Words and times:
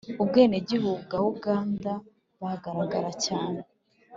ubwenegihugu 0.23 0.97
bwa 1.05 1.19
uganda 1.31 1.91
bagaragaraga 2.41 3.13
cyane 3.25 3.59